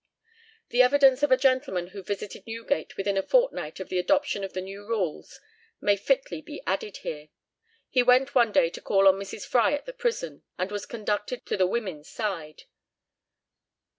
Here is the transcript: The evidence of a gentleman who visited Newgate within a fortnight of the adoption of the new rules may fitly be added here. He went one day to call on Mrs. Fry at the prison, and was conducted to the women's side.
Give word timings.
The 0.69 0.81
evidence 0.81 1.21
of 1.21 1.31
a 1.31 1.37
gentleman 1.37 1.89
who 1.89 2.01
visited 2.01 2.47
Newgate 2.47 2.97
within 2.97 3.17
a 3.17 3.21
fortnight 3.21 3.79
of 3.79 3.89
the 3.89 3.99
adoption 3.99 4.43
of 4.43 4.53
the 4.53 4.59
new 4.61 4.83
rules 4.83 5.39
may 5.79 5.95
fitly 5.95 6.41
be 6.41 6.59
added 6.65 6.97
here. 7.03 7.29
He 7.87 8.01
went 8.01 8.33
one 8.33 8.51
day 8.51 8.71
to 8.71 8.81
call 8.81 9.07
on 9.07 9.19
Mrs. 9.19 9.45
Fry 9.45 9.73
at 9.73 9.85
the 9.85 9.93
prison, 9.93 10.41
and 10.57 10.71
was 10.71 10.87
conducted 10.87 11.45
to 11.45 11.55
the 11.55 11.67
women's 11.67 12.09
side. 12.09 12.63